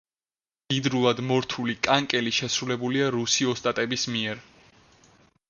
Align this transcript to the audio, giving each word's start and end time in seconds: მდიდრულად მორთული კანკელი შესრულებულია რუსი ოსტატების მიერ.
მდიდრულად 0.69 1.21
მორთული 1.31 1.75
კანკელი 1.89 2.33
შესრულებულია 2.39 3.11
რუსი 3.17 3.49
ოსტატების 3.53 4.09
მიერ. 4.17 4.43